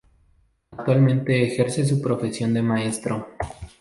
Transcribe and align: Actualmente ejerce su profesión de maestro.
Actualmente 0.71 1.43
ejerce 1.45 1.85
su 1.85 2.01
profesión 2.01 2.55
de 2.55 2.63
maestro. 2.63 3.27